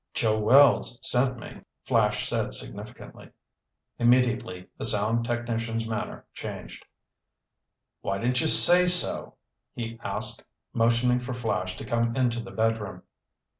[0.15, 3.29] "Joe Wells sent me," Flash said significantly.
[3.99, 6.83] Immediately the sound technician's manner changed.
[8.01, 9.35] "Why didn't you say so?"
[9.75, 10.43] he asked,
[10.73, 13.03] motioning for Flash to come into the bedroom.